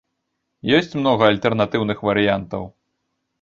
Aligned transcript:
Ёсць 0.77 0.97
многа 0.99 1.23
альтэрнатыўных 1.33 2.01
варыянтаў. 2.09 2.67